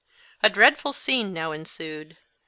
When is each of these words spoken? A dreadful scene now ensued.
A 0.41 0.49
dreadful 0.49 0.93
scene 0.93 1.31
now 1.31 1.51
ensued. 1.51 2.17